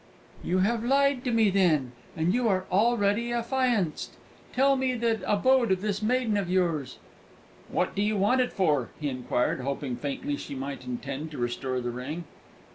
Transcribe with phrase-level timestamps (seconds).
[0.43, 4.15] "You have lied to me, then, and you are already affianced!
[4.51, 6.97] Tell me the abode of this maiden of yours."
[7.69, 11.81] "What do you want it for?" he inquired, hoping faintly she might intend to restore
[11.81, 12.23] the ring.